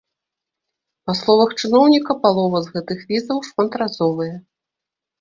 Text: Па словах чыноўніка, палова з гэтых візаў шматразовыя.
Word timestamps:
Па 1.09 1.15
словах 1.19 1.53
чыноўніка, 1.61 2.11
палова 2.25 2.65
з 2.65 2.75
гэтых 2.79 3.07
візаў 3.15 3.37
шматразовыя. 3.53 4.35